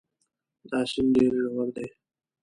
دا 0.69 0.79
سیند 0.91 1.09
ډېر 1.15 1.31
ژور 1.43 1.67
دی. 1.75 1.87